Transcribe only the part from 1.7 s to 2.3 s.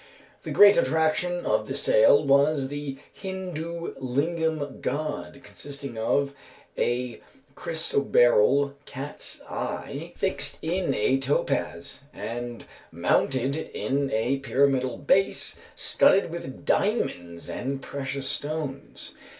sale